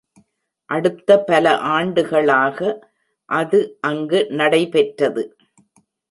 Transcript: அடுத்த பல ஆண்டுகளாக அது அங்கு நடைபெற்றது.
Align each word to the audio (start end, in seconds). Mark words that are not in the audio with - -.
அடுத்த 0.69 1.17
பல 1.19 1.51
ஆண்டுகளாக 1.57 2.59
அது 3.29 3.59
அங்கு 3.81 4.19
நடைபெற்றது. 4.31 5.23